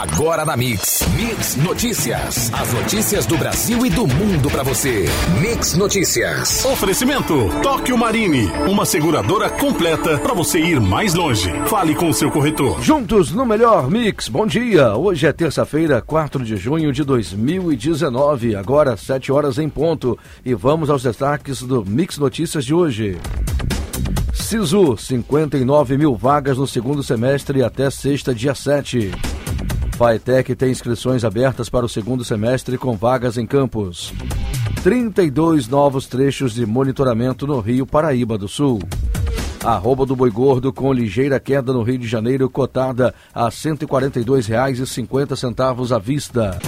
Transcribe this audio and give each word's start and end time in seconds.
Agora 0.00 0.46
na 0.46 0.56
Mix. 0.56 1.06
Mix 1.14 1.56
Notícias. 1.56 2.50
As 2.54 2.72
notícias 2.72 3.26
do 3.26 3.36
Brasil 3.36 3.84
e 3.84 3.90
do 3.90 4.06
mundo 4.06 4.48
para 4.50 4.62
você. 4.62 5.04
Mix 5.42 5.76
Notícias. 5.76 6.64
Oferecimento 6.64 7.34
Tóquio 7.62 7.98
Marine. 7.98 8.46
Uma 8.66 8.86
seguradora 8.86 9.50
completa 9.50 10.16
para 10.16 10.32
você 10.32 10.58
ir 10.58 10.80
mais 10.80 11.12
longe. 11.12 11.50
Fale 11.66 11.94
com 11.94 12.08
o 12.08 12.14
seu 12.14 12.30
corretor. 12.30 12.82
Juntos 12.82 13.30
no 13.32 13.44
melhor 13.44 13.90
Mix. 13.90 14.26
Bom 14.30 14.46
dia. 14.46 14.96
Hoje 14.96 15.26
é 15.26 15.34
terça-feira, 15.34 16.00
4 16.00 16.46
de 16.46 16.56
junho 16.56 16.94
de 16.94 17.04
2019. 17.04 18.56
Agora, 18.56 18.96
7 18.96 19.30
horas 19.30 19.58
em 19.58 19.68
ponto. 19.68 20.18
E 20.42 20.54
vamos 20.54 20.88
aos 20.88 21.02
destaques 21.02 21.60
do 21.60 21.84
Mix 21.84 22.16
Notícias 22.16 22.64
de 22.64 22.72
hoje. 22.72 23.18
Sisu, 24.32 24.96
59 24.96 25.98
mil 25.98 26.16
vagas 26.16 26.56
no 26.56 26.66
segundo 26.66 27.02
semestre 27.02 27.62
até 27.62 27.90
sexta, 27.90 28.34
dia 28.34 28.54
7. 28.54 29.10
Faetec 30.00 30.54
tem 30.54 30.70
inscrições 30.70 31.26
abertas 31.26 31.68
para 31.68 31.84
o 31.84 31.88
segundo 31.88 32.24
semestre 32.24 32.78
com 32.78 32.96
vagas 32.96 33.36
em 33.36 33.44
campus. 33.44 34.14
32 34.82 35.68
novos 35.68 36.06
trechos 36.06 36.54
de 36.54 36.64
monitoramento 36.64 37.46
no 37.46 37.60
Rio 37.60 37.84
Paraíba 37.84 38.38
do 38.38 38.48
Sul. 38.48 38.80
Arroba 39.62 40.06
do 40.06 40.16
boi 40.16 40.30
gordo 40.30 40.72
com 40.72 40.90
ligeira 40.90 41.38
queda 41.38 41.74
no 41.74 41.82
Rio 41.82 41.98
de 41.98 42.08
Janeiro, 42.08 42.48
cotada 42.48 43.14
a 43.34 43.44
R$ 43.44 43.50
142,50 43.50 45.94
à 45.94 45.98
vista. 45.98 46.58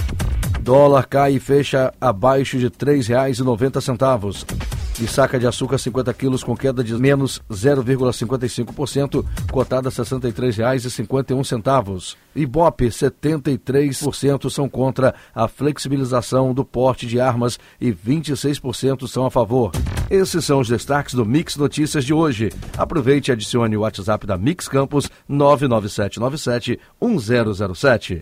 Dólar 0.61 1.07
cai 1.07 1.33
e 1.33 1.39
fecha 1.39 1.91
abaixo 1.99 2.59
de 2.59 2.65
R$ 2.65 2.71
3,90 2.71 4.82
e 5.03 5.07
saca 5.07 5.37
de 5.37 5.45
açúcar 5.45 5.77
50 5.77 6.13
quilos 6.13 6.45
com 6.45 6.55
queda 6.55 6.81
de 6.81 6.95
menos 6.95 7.41
0,55%, 7.51 9.25
cotada 9.51 9.89
a 9.89 9.91
R$ 9.91 9.97
63,51. 9.97 12.15
Ibope, 12.33 12.85
73% 12.85 14.49
são 14.49 14.69
contra 14.69 15.13
a 15.35 15.49
flexibilização 15.49 16.53
do 16.53 16.63
porte 16.63 17.05
de 17.05 17.19
armas 17.19 17.59
e 17.81 17.91
26% 17.91 19.05
são 19.07 19.25
a 19.25 19.31
favor. 19.31 19.73
Esses 20.09 20.45
são 20.45 20.61
os 20.61 20.69
destaques 20.69 21.13
do 21.13 21.25
Mix 21.25 21.57
Notícias 21.57 22.05
de 22.05 22.13
hoje. 22.13 22.49
Aproveite 22.77 23.29
e 23.29 23.33
adicione 23.33 23.75
o 23.75 23.81
WhatsApp 23.81 24.25
da 24.25 24.37
Mix 24.37 24.69
Campus 24.69 25.11
99797 25.27 26.79
1007. 27.01 28.21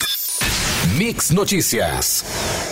Mix 0.88 1.30
Notícias. 1.30 2.26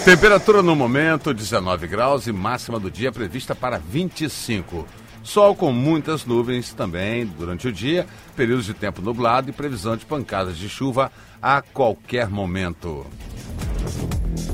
Temperatura 0.04 0.64
no 0.64 0.76
momento 0.76 1.32
19 1.32 1.88
graus 1.88 2.26
e 2.26 2.32
máxima 2.32 2.80
do 2.80 2.90
dia 2.90 3.12
prevista 3.12 3.54
para 3.54 3.78
25. 3.78 4.88
Sol 5.22 5.56
com 5.56 5.72
muitas 5.72 6.26
nuvens 6.26 6.74
também 6.74 7.26
durante 7.26 7.68
o 7.68 7.72
dia, 7.72 8.08
períodos 8.36 8.66
de 8.66 8.74
tempo 8.74 9.00
nublado 9.00 9.52
e 9.52 9.54
previsão 9.54 9.96
de 9.96 10.08
pancadas 10.08 10.58
de 10.58 10.68
chuva 10.68 11.12
a 11.40 11.62
qualquer 11.62 12.30
momento. 12.30 13.06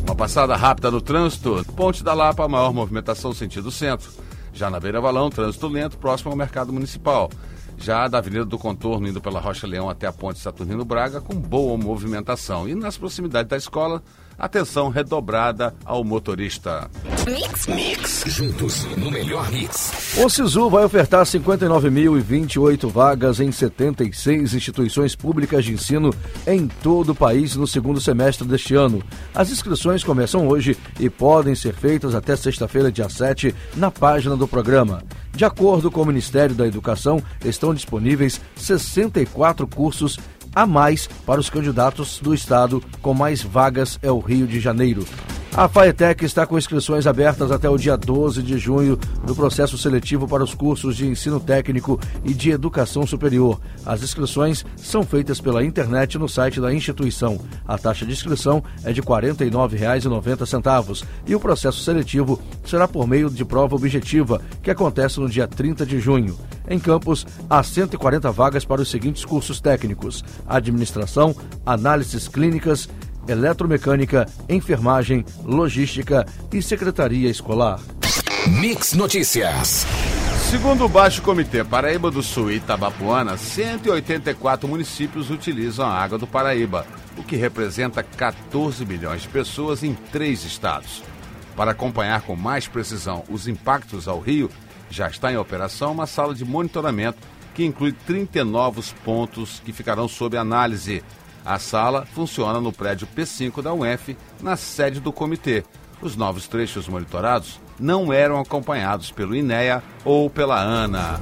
Uma 0.04 0.16
passada 0.16 0.56
rápida 0.56 0.92
no 0.92 1.00
trânsito. 1.00 1.66
Ponte 1.78 2.04
da 2.04 2.14
Lapa, 2.14 2.48
maior 2.50 2.74
movimentação 2.74 3.34
sentido 3.34 3.72
centro. 3.72 4.12
Já 4.54 4.70
na 4.70 4.82
Beira 4.82 5.00
Valão, 5.00 5.30
trânsito 5.30 5.68
lento 5.68 5.98
próximo 5.98 6.32
ao 6.32 6.38
mercado 6.38 6.74
municipal. 6.74 7.30
Já 7.78 8.08
da 8.08 8.18
Avenida 8.18 8.46
do 8.46 8.58
Contorno, 8.58 9.08
indo 9.08 9.22
pela 9.22 9.40
Rocha 9.40 9.68
Leão 9.68 9.90
até 9.90 10.08
a 10.08 10.14
Ponte 10.14 10.40
Saturnino 10.40 10.86
Braga, 10.86 11.22
com 11.22 11.36
boa 11.36 11.78
movimentação. 11.78 12.68
E 12.68 12.74
nas 12.74 12.98
proximidades 12.98 13.50
da 13.50 13.58
escola, 13.58 14.02
atenção 14.38 14.90
redobrada 14.90 15.74
ao 15.84 16.04
motorista. 16.04 16.90
Mix, 17.26 17.68
mix, 17.68 18.24
juntos 18.28 18.86
no 18.98 19.10
melhor 19.10 19.50
mix. 19.52 20.16
O 20.18 20.30
Sisu 20.30 20.70
vai 20.70 20.86
ofertar 20.86 21.26
59.028 21.26 22.90
vagas 22.90 23.40
em 23.40 23.52
76 23.52 24.54
instituições 24.54 25.16
públicas 25.16 25.66
de 25.66 25.74
ensino 25.74 26.14
em 26.46 26.68
todo 26.68 27.14
o 27.14 27.16
país 27.16 27.56
no 27.56 27.66
segundo 27.66 28.00
semestre 28.00 28.48
deste 28.48 28.76
ano. 28.76 29.02
As 29.34 29.50
inscrições 29.50 30.04
começam 30.04 30.48
hoje 30.48 30.78
e 31.00 31.10
podem 31.10 31.56
ser 31.56 31.74
feitas 31.74 32.14
até 32.14 32.36
sexta-feira, 32.36 32.92
dia 32.92 33.10
7, 33.10 33.56
na 33.76 33.90
página 33.90 34.36
do 34.38 34.48
programa. 34.48 35.04
De 35.36 35.44
acordo 35.44 35.92
com 35.92 36.02
o 36.02 36.06
Ministério 36.06 36.56
da 36.56 36.66
Educação, 36.66 37.22
estão 37.44 37.74
disponíveis 37.74 38.40
64 38.56 39.68
cursos 39.68 40.18
a 40.56 40.66
mais 40.66 41.08
para 41.26 41.40
os 41.40 41.50
candidatos 41.50 42.20
do 42.20 42.34
estado 42.34 42.82
com 43.02 43.14
mais 43.14 43.44
vagas 43.44 44.00
é 44.02 44.10
o 44.10 44.20
Rio 44.20 44.48
de 44.48 44.60
Janeiro. 44.62 45.06
A 45.58 45.70
Faetec 45.70 46.26
está 46.26 46.46
com 46.46 46.58
inscrições 46.58 47.08
abertas 47.08 47.50
até 47.50 47.70
o 47.70 47.78
dia 47.78 47.96
12 47.96 48.44
de 48.44 48.58
junho 48.58 48.98
do 49.26 49.34
processo 49.34 49.78
seletivo 49.78 50.28
para 50.28 50.44
os 50.44 50.54
cursos 50.54 50.98
de 50.98 51.08
ensino 51.08 51.40
técnico 51.40 51.98
e 52.26 52.34
de 52.34 52.52
educação 52.52 53.08
superior. 53.08 53.62
As 53.86 54.04
inscrições 54.04 54.66
são 54.76 55.02
feitas 55.02 55.40
pela 55.40 55.64
internet 55.64 56.18
no 56.18 56.28
site 56.28 56.60
da 56.60 56.74
instituição. 56.74 57.40
A 57.66 57.78
taxa 57.78 58.06
de 58.06 58.12
inscrição 58.12 58.62
é 58.84 58.92
de 58.92 59.00
R$ 59.00 59.08
49,90 59.08 61.06
e 61.26 61.34
o 61.34 61.40
processo 61.40 61.82
seletivo 61.82 62.38
será 62.66 62.86
por 62.86 63.08
meio 63.08 63.30
de 63.30 63.46
prova 63.46 63.78
objetiva, 63.78 64.42
que 64.62 64.70
acontece 64.70 65.22
no 65.22 65.30
dia 65.30 65.48
30 65.48 65.86
de 65.86 66.02
junho. 66.02 66.38
Em 66.68 66.80
Campos, 66.80 67.26
há 67.50 67.64
140 67.64 68.30
vagas 68.30 68.66
para 68.66 68.82
os 68.82 68.90
seguintes 68.90 69.24
cursos 69.24 69.62
técnicos: 69.62 70.22
administração, 70.48 71.34
análises 71.66 72.28
clínicas, 72.28 72.90
eletromecânica, 73.28 74.28
enfermagem, 74.48 75.26
logística 75.44 76.26
e 76.52 76.62
secretaria 76.62 77.30
escolar. 77.30 77.80
Mix 78.48 78.94
Notícias. 78.94 79.86
Segundo 80.50 80.86
o 80.86 80.90
Baixo 80.90 81.22
Comitê 81.24 81.64
Paraíba 81.64 82.12
do 82.12 82.22
Sul 82.22 82.52
e 82.52 82.58
Itabapuana, 82.58 83.36
184 83.36 84.68
municípios 84.68 85.32
utilizam 85.32 85.88
a 85.88 85.94
água 85.94 86.18
do 86.18 86.28
Paraíba, 86.28 86.86
o 87.18 87.24
que 87.24 87.36
representa 87.36 88.04
14 88.04 88.86
milhões 88.86 89.24
de 89.24 89.28
pessoas 89.28 89.84
em 89.84 89.96
três 89.96 90.46
estados. 90.46 91.04
Para 91.56 91.72
acompanhar 91.72 92.22
com 92.22 92.36
mais 92.36 92.68
precisão 92.68 93.24
os 93.28 93.48
impactos 93.48 94.08
ao 94.08 94.20
rio, 94.20 94.52
já 94.90 95.10
está 95.10 95.32
em 95.32 95.38
operação 95.38 95.92
uma 95.92 96.06
sala 96.06 96.36
de 96.36 96.46
monitoramento 96.46 97.18
que 97.56 97.66
inclui 97.66 97.94
30 97.94 98.46
novos 98.46 98.94
pontos 99.04 99.62
que 99.66 99.74
ficarão 99.74 100.08
sob 100.08 100.38
análise 100.38 101.02
a 101.46 101.60
sala 101.60 102.06
funciona 102.06 102.60
no 102.60 102.74
prédio 102.74 103.08
P5 103.16 103.62
da 103.62 103.74
UF, 103.74 104.18
na 104.42 104.58
sede 104.58 105.00
do 105.00 105.14
comitê. 105.14 105.64
Os 106.02 106.16
novos 106.16 106.48
trechos 106.48 106.88
monitorados 106.88 107.60
não 107.80 108.12
eram 108.12 108.40
acompanhados 108.40 109.12
pelo 109.12 109.36
INEA 109.36 109.84
ou 110.04 110.30
pela 110.30 110.60
ANA. 110.60 111.20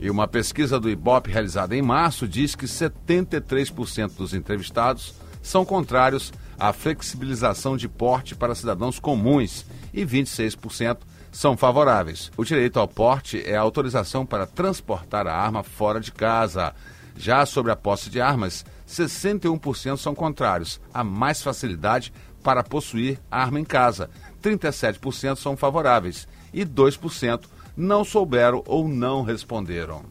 E 0.00 0.10
uma 0.10 0.28
pesquisa 0.28 0.78
do 0.78 0.90
IBOP 0.90 1.30
realizada 1.30 1.74
em 1.74 1.82
março 1.82 2.28
diz 2.28 2.54
que 2.54 2.66
73% 2.66 4.14
dos 4.16 4.34
entrevistados 4.34 5.14
são 5.42 5.64
contrários 5.64 6.32
à 6.58 6.72
flexibilização 6.72 7.76
de 7.76 7.88
porte 7.88 8.34
para 8.34 8.54
cidadãos 8.54 8.98
comuns 8.98 9.64
e 9.92 10.04
26% 10.04 10.98
são 11.32 11.56
favoráveis. 11.56 12.30
O 12.36 12.44
direito 12.44 12.78
ao 12.78 12.88
porte 12.88 13.42
é 13.44 13.56
a 13.56 13.60
autorização 13.60 14.24
para 14.24 14.46
transportar 14.46 15.26
a 15.26 15.34
arma 15.34 15.62
fora 15.62 16.00
de 16.00 16.10
casa. 16.12 16.74
Já 17.16 17.46
sobre 17.46 17.72
a 17.72 17.76
posse 17.76 18.10
de 18.10 18.20
armas, 18.20 18.64
61% 18.88 19.96
são 19.96 20.14
contrários, 20.14 20.80
há 20.92 21.02
mais 21.02 21.42
facilidade 21.42 22.12
para 22.42 22.62
possuir 22.62 23.18
arma 23.30 23.58
em 23.58 23.64
casa. 23.64 24.08
37% 24.42 25.36
são 25.36 25.56
favoráveis 25.56 26.28
e 26.52 26.64
2% 26.64 27.40
não 27.76 28.04
souberam 28.04 28.62
ou 28.66 28.88
não 28.88 29.22
responderam. 29.22 30.02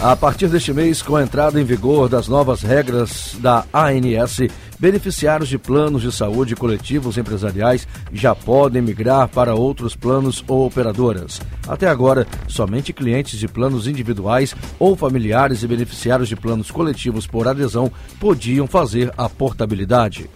A 0.00 0.16
partir 0.16 0.48
deste 0.48 0.72
mês, 0.72 1.02
com 1.02 1.16
a 1.16 1.22
entrada 1.22 1.60
em 1.60 1.64
vigor 1.64 2.08
das 2.08 2.28
novas 2.28 2.62
regras 2.62 3.34
da 3.40 3.64
ANS, 3.72 4.48
beneficiários 4.78 5.48
de 5.48 5.58
planos 5.58 6.02
de 6.02 6.12
saúde 6.12 6.54
coletivos 6.54 7.18
empresariais 7.18 7.86
já 8.12 8.34
podem 8.34 8.82
migrar 8.82 9.28
para 9.28 9.54
outros 9.54 9.96
planos 9.96 10.44
ou 10.46 10.66
operadoras. 10.66 11.40
Até 11.66 11.88
agora, 11.88 12.26
somente 12.48 12.92
clientes 12.92 13.38
de 13.38 13.48
planos 13.48 13.86
individuais 13.86 14.54
ou 14.78 14.96
familiares 14.96 15.62
e 15.62 15.66
beneficiários 15.66 16.28
de 16.28 16.36
planos 16.36 16.70
coletivos 16.70 17.26
por 17.26 17.48
adesão 17.48 17.90
podiam 18.20 18.66
fazer 18.66 19.12
a 19.16 19.28
portabilidade. 19.28 20.28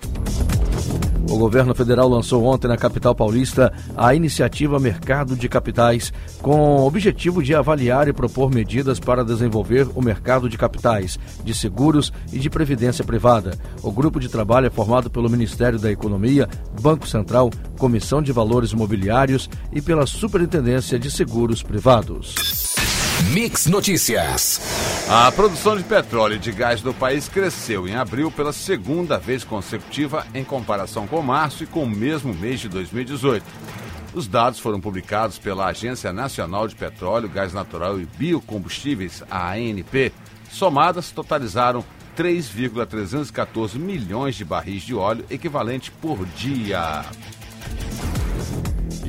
O 1.31 1.39
governo 1.39 1.73
federal 1.77 2.09
lançou 2.09 2.45
ontem 2.45 2.67
na 2.67 2.77
capital 2.77 3.15
paulista 3.15 3.73
a 3.97 4.13
iniciativa 4.17 4.81
Mercado 4.81 5.37
de 5.37 5.49
Capitais, 5.49 6.13
com 6.43 6.59
o 6.61 6.87
objetivo 6.87 7.41
de 7.41 7.55
avaliar 7.55 8.09
e 8.09 8.13
propor 8.13 8.53
medidas 8.53 8.99
para 8.99 9.25
desenvolver 9.25 9.87
o 9.95 10.03
mercado 10.03 10.49
de 10.49 10.59
capitais, 10.59 11.21
de 11.45 11.55
seguros 11.55 12.13
e 12.33 12.39
de 12.41 12.51
previdência 12.51 13.05
privada. 13.05 13.57
O 13.81 13.93
grupo 13.93 14.19
de 14.19 14.29
trabalho 14.29 14.67
é 14.67 14.71
formado 14.71 15.09
pelo 15.09 15.31
Ministério 15.31 15.79
da 15.79 15.91
Economia, 15.91 16.49
Banco 16.83 17.07
Central, 17.07 17.49
Comissão 17.79 18.21
de 18.21 18.33
Valores 18.33 18.73
Imobiliários 18.73 19.49
e 19.73 19.81
pela 19.81 20.07
Superintendência 20.07 20.99
de 20.99 21.13
Seguros 21.13 21.63
Privados. 21.63 22.70
Mix 23.29 23.67
Notícias. 23.67 24.61
A 25.09 25.31
produção 25.31 25.77
de 25.77 25.85
petróleo 25.85 26.37
e 26.37 26.39
de 26.39 26.51
gás 26.51 26.81
do 26.81 26.93
país 26.93 27.29
cresceu 27.29 27.87
em 27.87 27.95
abril 27.95 28.31
pela 28.31 28.53
segunda 28.53 29.19
vez 29.19 29.45
consecutiva 29.45 30.27
em 30.35 30.43
comparação 30.43 31.07
com 31.07 31.23
março 31.23 31.63
e 31.63 31.67
com 31.67 31.85
o 31.85 31.91
mesmo 31.91 32.35
mês 32.35 32.61
de 32.61 32.69
2018. 32.69 33.45
Os 34.15 34.27
dados 34.27 34.59
foram 34.59 34.81
publicados 34.81 35.39
pela 35.39 35.67
Agência 35.67 36.13
Nacional 36.13 36.67
de 36.67 36.75
Petróleo, 36.75 37.29
Gás 37.29 37.53
Natural 37.53 38.01
e 38.01 38.07
Biocombustíveis, 38.07 39.23
a 39.31 39.53
ANP. 39.53 40.13
Somadas, 40.51 41.13
totalizaram 41.13 41.85
3,314 42.17 43.79
milhões 43.79 44.35
de 44.35 44.45
barris 44.45 44.83
de 44.83 44.95
óleo 44.95 45.25
equivalente 45.31 45.93
por 45.93 46.27
dia. 46.27 47.05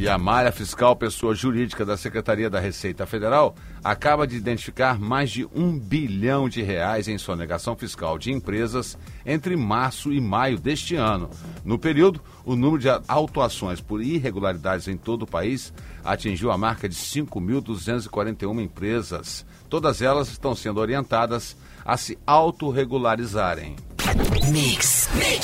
E 0.01 0.09
a 0.09 0.17
malha 0.17 0.51
fiscal, 0.51 0.95
pessoa 0.95 1.35
jurídica 1.35 1.85
da 1.85 1.95
Secretaria 1.95 2.49
da 2.49 2.59
Receita 2.59 3.05
Federal, 3.05 3.53
acaba 3.83 4.25
de 4.25 4.35
identificar 4.35 4.99
mais 4.99 5.29
de 5.29 5.47
um 5.53 5.77
bilhão 5.77 6.49
de 6.49 6.63
reais 6.63 7.07
em 7.07 7.19
sonegação 7.19 7.75
fiscal 7.75 8.17
de 8.17 8.31
empresas 8.31 8.97
entre 9.23 9.55
março 9.55 10.11
e 10.11 10.19
maio 10.19 10.57
deste 10.57 10.95
ano. 10.95 11.29
No 11.63 11.77
período, 11.77 12.19
o 12.43 12.55
número 12.55 12.81
de 12.81 12.87
autuações 13.07 13.79
por 13.79 14.01
irregularidades 14.01 14.87
em 14.87 14.97
todo 14.97 15.21
o 15.21 15.27
país 15.27 15.71
atingiu 16.03 16.49
a 16.49 16.57
marca 16.57 16.89
de 16.89 16.95
5.241 16.95 18.59
empresas. 18.59 19.45
Todas 19.69 20.01
elas 20.01 20.29
estão 20.29 20.55
sendo 20.55 20.79
orientadas 20.79 21.55
a 21.85 21.95
se 21.95 22.17
autorregularizarem. 22.25 23.75
Mix. 24.51 25.01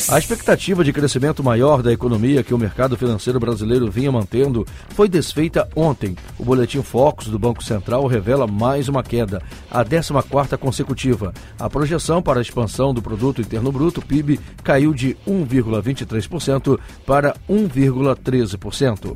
A 0.10 0.18
expectativa 0.18 0.84
de 0.84 0.94
crescimento 0.94 1.44
maior 1.44 1.82
da 1.82 1.92
economia 1.92 2.44
que 2.44 2.54
o 2.54 2.58
mercado 2.58 2.98
financeiro 2.98 3.40
brasileiro 3.40 3.90
vinha 3.90 4.12
mantendo 4.12 4.66
foi 4.90 5.08
desfeita 5.08 5.68
ontem. 5.76 6.16
O 6.38 6.46
boletim 6.46 6.82
Focus 6.82 7.28
do 7.28 7.40
Banco 7.40 7.64
Central 7.64 8.06
revela 8.08 8.48
mais 8.48 8.88
uma 8.88 9.04
queda, 9.04 9.42
a 9.70 9.84
14 9.84 10.58
consecutiva. 10.58 11.34
A 11.60 11.70
projeção 11.70 12.22
para 12.22 12.40
a 12.40 12.42
expansão 12.42 12.94
do 12.94 13.02
produto 13.02 13.42
interno 13.42 13.72
bruto, 13.72 14.02
PIB, 14.02 14.40
caiu 14.64 14.94
de 14.94 15.16
1,23% 15.28 16.80
para 17.06 17.36
1,13%. 17.50 19.16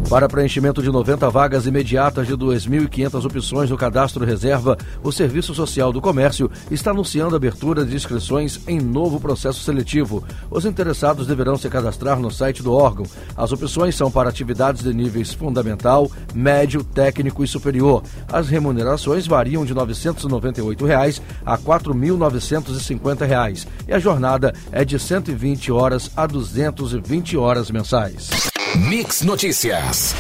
Para 0.09 0.29
preenchimento 0.29 0.83
de 0.83 0.91
90 0.91 1.29
vagas 1.29 1.58
imediatas 1.67 2.27
de 2.27 2.35
2.500 2.35 3.25
opções 3.25 3.71
no 3.71 3.77
cadastro 3.77 4.25
reserva, 4.25 4.77
o 5.03 5.11
Serviço 5.11 5.55
Social 5.55 5.93
do 5.93 6.01
Comércio 6.01 6.51
está 6.71 6.91
anunciando 6.91 7.35
a 7.35 7.37
abertura 7.37 7.85
de 7.85 7.95
inscrições 7.95 8.61
em 8.67 8.81
novo 8.81 9.21
processo 9.21 9.61
seletivo. 9.61 10.25
Os 10.51 10.65
interessados 10.65 11.27
deverão 11.27 11.57
se 11.57 11.69
cadastrar 11.69 12.19
no 12.19 12.31
site 12.31 12.63
do 12.63 12.73
órgão. 12.73 13.07
As 13.37 13.53
opções 13.53 13.95
são 13.95 14.11
para 14.11 14.29
atividades 14.29 14.83
de 14.83 14.93
níveis 14.93 15.33
fundamental, 15.33 16.11
médio, 16.35 16.83
técnico 16.85 17.43
e 17.43 17.49
superior. 17.49 18.03
As 18.33 18.49
remunerações 18.49 19.27
variam 19.27 19.65
de 19.65 19.75
998 19.75 20.85
reais 20.85 21.23
a 21.45 21.57
4.950 21.57 23.27
reais, 23.27 23.67
e 23.87 23.93
a 23.93 23.99
jornada 23.99 24.53
é 24.71 24.85
de 24.85 24.99
120 24.99 25.73
horas 25.73 26.11
a 26.17 26.27
220 26.27 27.37
horas 27.37 27.71
mensais. 27.71 28.58
Mix 28.87 29.23
Notícias. 29.23 30.15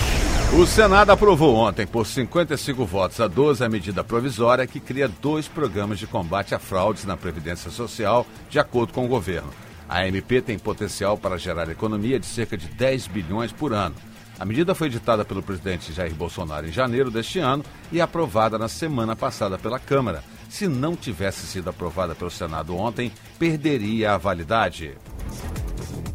O 0.58 0.66
Senado 0.66 1.10
aprovou 1.10 1.54
ontem, 1.54 1.86
por 1.86 2.04
55 2.04 2.84
votos 2.84 3.20
a 3.20 3.28
12, 3.28 3.62
a 3.62 3.68
medida 3.68 4.02
provisória 4.02 4.66
que 4.66 4.80
cria 4.80 5.06
dois 5.06 5.46
programas 5.46 5.96
de 6.00 6.08
combate 6.08 6.56
a 6.56 6.58
fraudes 6.58 7.04
na 7.04 7.16
Previdência 7.16 7.70
Social, 7.70 8.26
de 8.50 8.58
acordo 8.58 8.92
com 8.92 9.04
o 9.04 9.08
governo. 9.08 9.50
A 9.88 10.08
MP 10.08 10.42
tem 10.42 10.58
potencial 10.58 11.16
para 11.16 11.38
gerar 11.38 11.70
economia 11.70 12.18
de 12.18 12.26
cerca 12.26 12.56
de 12.56 12.66
10 12.66 13.06
bilhões 13.06 13.52
por 13.52 13.72
ano. 13.72 13.94
A 14.40 14.44
medida 14.44 14.74
foi 14.74 14.88
editada 14.88 15.24
pelo 15.24 15.42
presidente 15.42 15.92
Jair 15.92 16.14
Bolsonaro 16.14 16.66
em 16.66 16.72
janeiro 16.72 17.12
deste 17.12 17.38
ano 17.38 17.64
e 17.92 18.00
aprovada 18.00 18.58
na 18.58 18.66
semana 18.66 19.14
passada 19.14 19.56
pela 19.56 19.78
Câmara. 19.78 20.24
Se 20.48 20.66
não 20.66 20.96
tivesse 20.96 21.46
sido 21.46 21.70
aprovada 21.70 22.12
pelo 22.12 22.30
Senado 22.30 22.76
ontem, 22.76 23.12
perderia 23.38 24.14
a 24.14 24.18
validade 24.18 24.96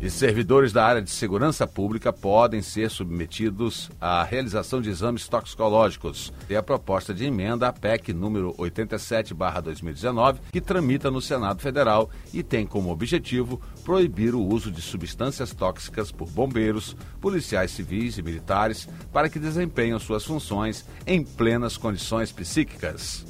e 0.03 0.09
servidores 0.09 0.73
da 0.73 0.85
área 0.85 1.01
de 1.01 1.09
segurança 1.09 1.65
pública 1.65 2.11
podem 2.11 2.61
ser 2.61 2.89
submetidos 2.89 3.89
à 4.01 4.21
realização 4.21 4.81
de 4.81 4.89
exames 4.89 5.29
toxicológicos. 5.29 6.33
E 6.49 6.57
a 6.57 6.61
proposta 6.61 7.13
de 7.13 7.23
emenda 7.23 7.69
à 7.69 7.71
PEC 7.71 8.11
número 8.11 8.53
87/2019, 8.57 10.39
que 10.51 10.59
tramita 10.59 11.09
no 11.09 11.21
Senado 11.21 11.61
Federal 11.61 12.09
e 12.33 12.43
tem 12.43 12.65
como 12.65 12.91
objetivo 12.91 13.61
proibir 13.85 14.35
o 14.35 14.45
uso 14.45 14.69
de 14.69 14.81
substâncias 14.81 15.53
tóxicas 15.53 16.11
por 16.11 16.29
bombeiros, 16.29 16.97
policiais 17.21 17.71
civis 17.71 18.17
e 18.17 18.21
militares 18.21 18.89
para 19.13 19.29
que 19.29 19.39
desempenhem 19.39 19.97
suas 19.99 20.25
funções 20.25 20.85
em 21.07 21.23
plenas 21.23 21.77
condições 21.77 22.29
psíquicas. 22.29 23.25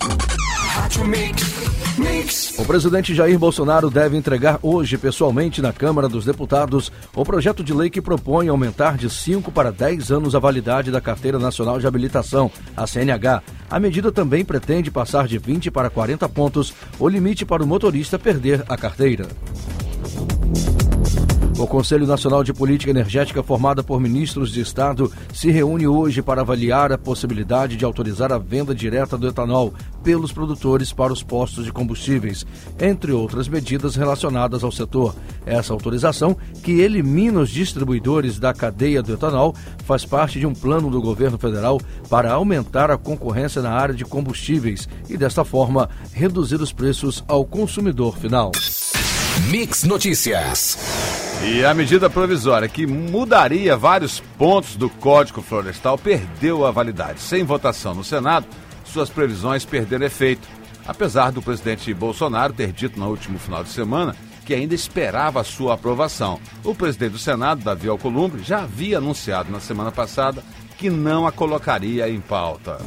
O 2.57 2.65
presidente 2.65 3.13
Jair 3.13 3.37
Bolsonaro 3.37 3.91
deve 3.91 4.17
entregar 4.17 4.57
hoje 4.63 4.97
pessoalmente 4.97 5.61
na 5.61 5.71
Câmara 5.71 6.09
dos 6.09 6.25
Deputados 6.25 6.91
o 7.15 7.23
projeto 7.23 7.63
de 7.63 7.73
lei 7.73 7.91
que 7.91 8.01
propõe 8.01 8.47
aumentar 8.47 8.97
de 8.97 9.07
5 9.07 9.51
para 9.51 9.71
10 9.71 10.11
anos 10.11 10.33
a 10.33 10.39
validade 10.39 10.89
da 10.89 10.99
Carteira 10.99 11.37
Nacional 11.37 11.79
de 11.79 11.85
Habilitação, 11.85 12.51
a 12.75 12.87
CNH. 12.87 13.43
A 13.69 13.79
medida 13.79 14.11
também 14.11 14.43
pretende 14.43 14.89
passar 14.89 15.27
de 15.27 15.37
20 15.37 15.69
para 15.69 15.91
40 15.91 16.27
pontos 16.29 16.73
o 16.97 17.07
limite 17.07 17.45
para 17.45 17.63
o 17.63 17.67
motorista 17.67 18.17
perder 18.17 18.63
a 18.67 18.75
carteira. 18.75 19.27
O 21.57 21.67
Conselho 21.67 22.07
Nacional 22.07 22.43
de 22.43 22.51
Política 22.51 22.89
Energética, 22.89 23.43
formado 23.43 23.83
por 23.83 24.01
ministros 24.01 24.51
de 24.51 24.59
Estado, 24.59 25.11
se 25.31 25.51
reúne 25.51 25.87
hoje 25.87 26.21
para 26.21 26.41
avaliar 26.41 26.91
a 26.91 26.97
possibilidade 26.97 27.77
de 27.77 27.85
autorizar 27.85 28.33
a 28.33 28.39
venda 28.39 28.73
direta 28.73 29.17
do 29.17 29.27
etanol 29.27 29.71
pelos 30.03 30.31
produtores 30.31 30.91
para 30.91 31.13
os 31.13 31.21
postos 31.21 31.63
de 31.63 31.71
combustíveis, 31.71 32.45
entre 32.79 33.11
outras 33.11 33.47
medidas 33.47 33.95
relacionadas 33.95 34.63
ao 34.63 34.71
setor. 34.71 35.15
Essa 35.45 35.73
autorização, 35.73 36.35
que 36.63 36.81
elimina 36.81 37.39
os 37.39 37.51
distribuidores 37.51 38.39
da 38.39 38.51
cadeia 38.51 39.03
do 39.03 39.13
etanol, 39.13 39.55
faz 39.85 40.03
parte 40.03 40.39
de 40.39 40.47
um 40.47 40.55
plano 40.55 40.89
do 40.89 41.01
governo 41.01 41.37
federal 41.37 41.79
para 42.09 42.33
aumentar 42.33 42.89
a 42.89 42.97
concorrência 42.97 43.61
na 43.61 43.71
área 43.71 43.93
de 43.93 44.03
combustíveis 44.03 44.89
e, 45.07 45.15
desta 45.15 45.45
forma, 45.45 45.87
reduzir 46.11 46.59
os 46.59 46.73
preços 46.73 47.23
ao 47.27 47.45
consumidor 47.45 48.17
final. 48.17 48.51
Mix 49.49 49.83
Notícias. 49.83 51.02
E 51.45 51.65
a 51.65 51.73
medida 51.73 52.09
provisória 52.09 52.69
que 52.69 52.87
mudaria 52.87 53.75
vários 53.75 54.21
pontos 54.37 54.77
do 54.77 54.89
Código 54.89 55.41
Florestal 55.41 55.97
perdeu 55.97 56.65
a 56.65 56.71
validade. 56.71 57.19
Sem 57.19 57.43
votação 57.43 57.93
no 57.93 58.03
Senado, 58.03 58.47
suas 58.85 59.09
previsões 59.09 59.65
perderam 59.65 60.05
efeito. 60.05 60.47
Apesar 60.87 61.31
do 61.31 61.41
presidente 61.41 61.93
Bolsonaro 61.93 62.53
ter 62.53 62.71
dito 62.71 62.97
no 62.97 63.09
último 63.09 63.37
final 63.37 63.61
de 63.61 63.69
semana 63.69 64.15
que 64.45 64.53
ainda 64.53 64.73
esperava 64.73 65.41
a 65.41 65.43
sua 65.43 65.73
aprovação. 65.73 66.39
O 66.63 66.73
presidente 66.73 67.11
do 67.13 67.19
Senado, 67.19 67.63
Davi 67.63 67.89
Alcolumbre, 67.89 68.41
já 68.41 68.63
havia 68.63 68.97
anunciado 68.97 69.51
na 69.51 69.59
semana 69.59 69.91
passada 69.91 70.43
que 70.77 70.89
não 70.89 71.27
a 71.27 71.31
colocaria 71.31 72.09
em 72.09 72.19
pauta. 72.19 72.79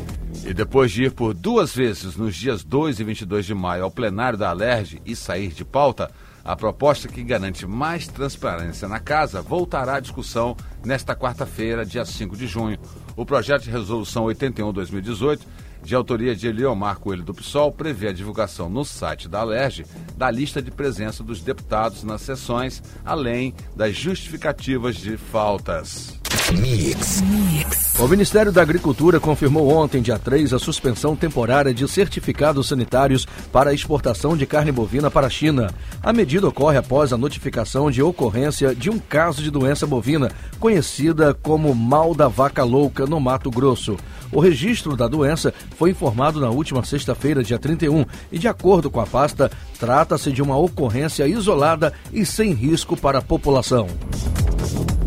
E 0.44 0.52
depois 0.52 0.92
de 0.92 1.04
ir 1.04 1.12
por 1.12 1.34
duas 1.34 1.74
vezes 1.74 2.16
nos 2.16 2.34
dias 2.34 2.64
2 2.64 3.00
e 3.00 3.04
22 3.04 3.46
de 3.46 3.54
maio 3.54 3.84
ao 3.84 3.90
plenário 3.90 4.38
da 4.38 4.50
Alerj 4.50 5.00
e 5.04 5.14
sair 5.14 5.48
de 5.48 5.64
pauta, 5.64 6.10
a 6.46 6.54
proposta 6.54 7.08
que 7.08 7.24
garante 7.24 7.66
mais 7.66 8.06
transparência 8.06 8.86
na 8.86 9.00
casa 9.00 9.42
voltará 9.42 9.96
à 9.96 10.00
discussão 10.00 10.56
nesta 10.84 11.16
quarta-feira, 11.16 11.84
dia 11.84 12.04
5 12.04 12.36
de 12.36 12.46
junho. 12.46 12.78
O 13.16 13.26
projeto 13.26 13.64
de 13.64 13.70
resolução 13.70 14.24
81-2018 14.26 15.40
de 15.82 15.94
autoria 15.94 16.34
de 16.34 16.48
Eliomar 16.48 16.98
Coelho 16.98 17.22
do 17.22 17.34
PSOL, 17.34 17.70
prevê 17.70 18.08
a 18.08 18.12
divulgação 18.12 18.68
no 18.68 18.84
site 18.84 19.28
da 19.28 19.40
Alerj 19.40 19.84
da 20.16 20.30
lista 20.30 20.60
de 20.60 20.70
presença 20.70 21.22
dos 21.22 21.40
deputados 21.40 22.02
nas 22.02 22.22
sessões, 22.22 22.82
além 23.04 23.54
das 23.74 23.94
justificativas 23.94 24.96
de 24.96 25.16
faltas. 25.16 26.18
Mix. 26.58 27.22
Mix. 27.22 27.94
O 27.98 28.06
Ministério 28.08 28.52
da 28.52 28.60
Agricultura 28.60 29.18
confirmou 29.18 29.68
ontem, 29.68 30.02
dia 30.02 30.18
3, 30.18 30.52
a 30.52 30.58
suspensão 30.58 31.16
temporária 31.16 31.72
de 31.72 31.86
certificados 31.88 32.68
sanitários 32.68 33.26
para 33.52 33.70
a 33.70 33.74
exportação 33.74 34.36
de 34.36 34.44
carne 34.44 34.70
bovina 34.70 35.10
para 35.10 35.26
a 35.26 35.30
China. 35.30 35.72
A 36.02 36.12
medida 36.12 36.46
ocorre 36.46 36.76
após 36.76 37.12
a 37.12 37.16
notificação 37.16 37.90
de 37.90 38.02
ocorrência 38.02 38.74
de 38.74 38.90
um 38.90 38.98
caso 38.98 39.42
de 39.42 39.50
doença 39.50 39.86
bovina, 39.86 40.30
conhecida 40.60 41.32
como 41.32 41.74
mal 41.74 42.14
da 42.14 42.28
vaca 42.28 42.64
louca, 42.64 43.06
no 43.06 43.18
Mato 43.18 43.50
Grosso. 43.50 43.96
O 44.30 44.40
registro 44.40 44.96
da 44.96 45.08
doença 45.08 45.54
foi 45.76 45.90
informado 45.90 46.40
na 46.40 46.50
última 46.50 46.84
sexta-feira, 46.84 47.42
dia 47.42 47.58
31, 47.58 48.04
e, 48.30 48.38
de 48.38 48.48
acordo 48.48 48.90
com 48.90 49.00
a 49.00 49.06
pasta, 49.06 49.50
trata-se 49.78 50.30
de 50.32 50.42
uma 50.42 50.56
ocorrência 50.56 51.26
isolada 51.26 51.92
e 52.12 52.26
sem 52.26 52.52
risco 52.52 52.96
para 52.96 53.20
a 53.20 53.22
população. 53.22 53.86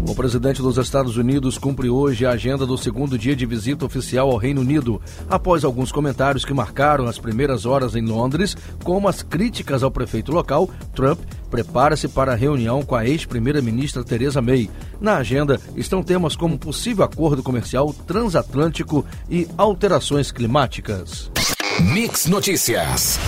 O 0.09 0.15
presidente 0.15 0.59
dos 0.59 0.75
Estados 0.79 1.17
Unidos 1.17 1.59
cumpre 1.59 1.87
hoje 1.87 2.25
a 2.25 2.31
agenda 2.31 2.65
do 2.65 2.75
segundo 2.75 3.15
dia 3.15 3.35
de 3.35 3.45
visita 3.45 3.85
oficial 3.85 4.31
ao 4.31 4.37
Reino 4.37 4.61
Unido, 4.61 4.99
após 5.29 5.63
alguns 5.63 5.91
comentários 5.91 6.43
que 6.43 6.51
marcaram 6.51 7.05
as 7.05 7.19
primeiras 7.19 7.63
horas 7.63 7.95
em 7.95 8.01
Londres, 8.01 8.57
como 8.83 9.07
as 9.07 9.21
críticas 9.21 9.83
ao 9.83 9.91
prefeito 9.91 10.31
local, 10.31 10.67
Trump 10.95 11.19
prepara-se 11.51 12.07
para 12.07 12.31
a 12.31 12.35
reunião 12.35 12.81
com 12.81 12.95
a 12.95 13.05
ex-primeira-ministra 13.05 14.03
Theresa 14.03 14.41
May. 14.41 14.67
Na 14.99 15.17
agenda 15.17 15.61
estão 15.75 16.01
temas 16.01 16.35
como 16.35 16.57
possível 16.57 17.05
acordo 17.05 17.43
comercial 17.43 17.93
transatlântico 18.07 19.05
e 19.29 19.47
alterações 19.59 20.31
climáticas. 20.31 21.29
Mix 21.79 22.25
Notícias. 22.25 23.19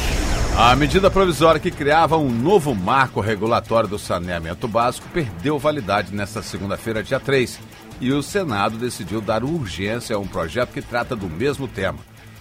A 0.64 0.76
medida 0.76 1.10
provisória 1.10 1.60
que 1.60 1.72
criava 1.72 2.18
um 2.18 2.30
novo 2.30 2.76
marco 2.76 3.20
regulatório 3.20 3.90
do 3.90 3.98
saneamento 3.98 4.68
básico 4.68 5.10
perdeu 5.10 5.58
validade 5.58 6.14
nesta 6.14 6.44
segunda-feira, 6.44 7.02
dia 7.02 7.20
3, 7.20 7.60
e 8.00 8.14
o 8.14 8.22
Senado 8.22 8.78
decidiu 8.78 9.20
dar 9.22 9.44
urgência 9.44 10.16
a 10.16 10.20
um 10.20 10.28
projeto 10.28 10.72
que 10.72 10.82
trata 10.82 11.16
do 11.16 11.28
mesmo 11.28 11.68
tema. 11.68 11.98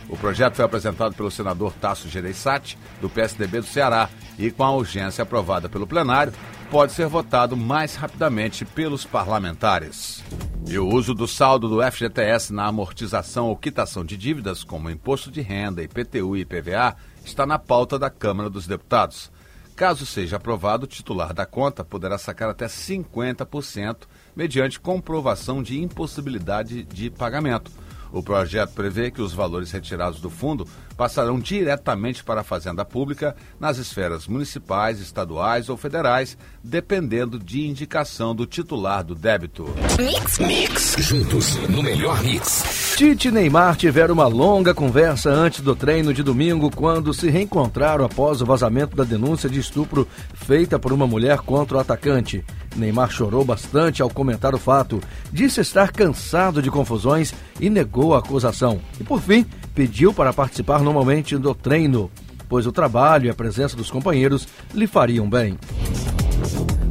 O 0.06 0.18
projeto 0.18 0.56
foi 0.56 0.64
apresentado 0.66 1.14
pelo 1.14 1.30
senador 1.30 1.72
Tasso 1.80 2.10
Gereissati, 2.10 2.76
do 3.00 3.08
PSDB 3.08 3.60
do 3.60 3.66
Ceará, 3.66 4.10
e 4.38 4.50
com 4.50 4.64
a 4.64 4.70
urgência 4.70 5.22
aprovada 5.22 5.66
pelo 5.66 5.86
plenário, 5.86 6.34
pode 6.70 6.92
ser 6.92 7.06
votado 7.06 7.56
mais 7.56 7.94
rapidamente 7.94 8.66
pelos 8.66 9.02
parlamentares. 9.02 10.22
E 10.68 10.78
o 10.78 10.86
uso 10.86 11.14
do 11.14 11.26
saldo 11.26 11.70
do 11.70 11.82
FGTS 11.82 12.52
na 12.52 12.66
amortização 12.66 13.48
ou 13.48 13.56
quitação 13.56 14.04
de 14.04 14.16
dívidas, 14.16 14.62
como 14.62 14.90
imposto 14.90 15.30
de 15.30 15.40
renda, 15.40 15.82
IPTU 15.82 16.36
e 16.36 16.42
IPVA, 16.42 16.96
está 17.24 17.46
na 17.46 17.58
pauta 17.58 17.98
da 17.98 18.10
Câmara 18.10 18.50
dos 18.50 18.66
Deputados. 18.66 19.30
Caso 19.76 20.04
seja 20.04 20.36
aprovado, 20.36 20.84
o 20.84 20.86
titular 20.86 21.32
da 21.32 21.46
conta 21.46 21.84
poderá 21.84 22.18
sacar 22.18 22.50
até 22.50 22.66
50% 22.66 24.06
mediante 24.36 24.78
comprovação 24.78 25.62
de 25.62 25.80
impossibilidade 25.80 26.82
de 26.82 27.08
pagamento. 27.08 27.70
O 28.12 28.22
projeto 28.22 28.72
prevê 28.72 29.10
que 29.10 29.22
os 29.22 29.32
valores 29.32 29.70
retirados 29.70 30.20
do 30.20 30.28
fundo 30.28 30.66
passarão 30.96 31.38
diretamente 31.38 32.22
para 32.22 32.42
a 32.42 32.44
Fazenda 32.44 32.84
Pública 32.84 33.34
nas 33.58 33.78
esferas 33.78 34.26
municipais, 34.26 35.00
estaduais 35.00 35.68
ou 35.68 35.76
federais, 35.76 36.36
dependendo 36.62 37.38
de 37.38 37.66
indicação 37.66 38.34
do 38.34 38.46
titular 38.46 39.02
do 39.02 39.14
débito. 39.14 39.66
Mix, 39.98 40.38
mix, 40.38 40.96
juntos 40.98 41.56
no 41.68 41.82
melhor 41.82 42.22
mix. 42.22 42.94
Tite 42.96 43.28
e 43.28 43.30
Neymar 43.30 43.76
tiveram 43.76 44.12
uma 44.12 44.26
longa 44.26 44.74
conversa 44.74 45.30
antes 45.30 45.60
do 45.60 45.74
treino 45.74 46.12
de 46.12 46.22
domingo, 46.22 46.70
quando 46.70 47.14
se 47.14 47.30
reencontraram 47.30 48.04
após 48.04 48.42
o 48.42 48.46
vazamento 48.46 48.94
da 48.94 49.04
denúncia 49.04 49.48
de 49.48 49.58
estupro 49.58 50.06
feita 50.34 50.78
por 50.78 50.92
uma 50.92 51.06
mulher 51.06 51.38
contra 51.38 51.78
o 51.78 51.80
atacante. 51.80 52.44
Neymar 52.76 53.10
chorou 53.10 53.44
bastante 53.44 54.02
ao 54.02 54.10
comentar 54.10 54.54
o 54.54 54.58
fato, 54.58 55.00
disse 55.32 55.60
estar 55.60 55.90
cansado 55.92 56.62
de 56.62 56.70
confusões 56.70 57.32
e 57.58 57.70
negou 58.00 58.14
a 58.14 58.18
acusação. 58.18 58.80
E 58.98 59.04
por 59.04 59.20
fim, 59.20 59.44
pediu 59.74 60.12
para 60.14 60.32
participar 60.32 60.80
normalmente 60.80 61.36
do 61.36 61.54
treino, 61.54 62.10
pois 62.48 62.66
o 62.66 62.72
trabalho 62.72 63.26
e 63.26 63.30
a 63.30 63.34
presença 63.34 63.76
dos 63.76 63.90
companheiros 63.90 64.48
lhe 64.72 64.86
fariam 64.86 65.28
bem. 65.28 65.58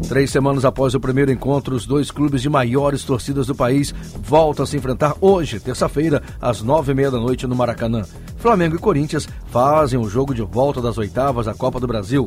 Três 0.08 0.32
semanas 0.32 0.66
após 0.66 0.94
o 0.94 1.00
primeiro 1.00 1.32
encontro, 1.32 1.76
os 1.76 1.86
dois 1.86 2.10
clubes 2.12 2.42
de 2.42 2.50
maiores 2.50 3.04
torcidas 3.04 3.48
do 3.48 3.56
país 3.56 3.94
voltam 4.22 4.64
a 4.64 4.68
se 4.68 4.78
enfrentar 4.78 5.16
hoje, 5.20 5.60
terça-feira, 5.60 6.22
às 6.40 6.62
nove 6.62 6.92
e 6.92 6.96
meia 6.96 7.12
da 7.12 7.20
noite 7.20 7.48
no 7.48 7.56
Maracanã. 7.56 8.04
Flamengo 8.38 8.76
e 8.76 8.80
Corinthians 8.80 9.28
fazem 9.48 10.00
o 10.00 10.10
jogo 10.10 10.34
de 10.34 10.42
volta 10.42 10.82
das 10.82 10.98
oitavas 10.98 11.48
da 11.48 11.54
Copa 11.54 11.80
do 11.80 11.88
Brasil 11.88 12.26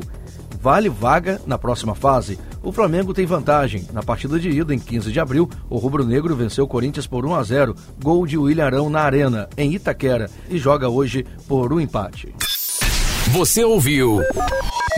vale 0.63 0.87
vaga 0.87 1.41
na 1.45 1.57
próxima 1.57 1.93
fase. 1.93 2.39
O 2.63 2.71
Flamengo 2.71 3.13
tem 3.13 3.25
vantagem. 3.25 3.85
Na 3.91 4.01
partida 4.01 4.39
de 4.39 4.49
ida, 4.49 4.73
em 4.73 4.79
15 4.79 5.11
de 5.11 5.19
abril, 5.19 5.49
o 5.69 5.77
rubro-negro 5.77 6.33
venceu 6.37 6.63
o 6.63 6.67
Corinthians 6.67 7.05
por 7.05 7.25
1 7.25 7.35
a 7.35 7.43
0, 7.43 7.75
gol 8.01 8.25
de 8.25 8.37
William 8.37 8.65
Arão 8.65 8.89
na 8.89 9.01
Arena, 9.01 9.49
em 9.57 9.73
Itaquera, 9.73 10.29
e 10.49 10.57
joga 10.57 10.87
hoje 10.87 11.25
por 11.49 11.73
um 11.73 11.81
empate. 11.81 12.33
Você 13.31 13.61
ouviu 13.61 14.21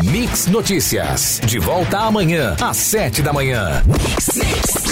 Mix 0.04 0.46
Notícias. 0.46 1.42
De 1.44 1.58
volta 1.58 1.98
amanhã, 1.98 2.56
às 2.62 2.78
7 2.78 3.24
da 3.24 3.34
manhã. 3.34 3.82
Mix, 3.88 4.36
mix. 4.36 4.85